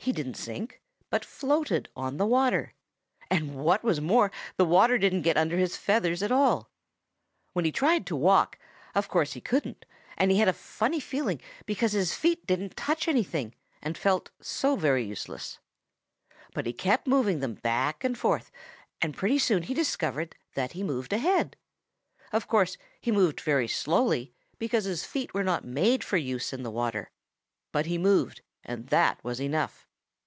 [0.00, 0.80] He didn't sink,
[1.10, 2.72] but floated on the water,
[3.28, 6.70] and what was more the water didn't get under his feathers at all.
[7.52, 8.58] When he tried to walk,
[8.94, 9.84] of course he couldn't,
[10.16, 14.76] and he had a funny feeling because his feet didn't touch anything and felt so
[14.76, 15.58] very useless.
[16.54, 18.50] But he kept moving them back and forth,
[19.02, 21.54] and pretty soon he discovered that he moved ahead.
[22.32, 26.62] Of course he moved very slowly, because his feet were not made for use in
[26.62, 27.10] the water,
[27.72, 29.84] but he moved, and that was enough.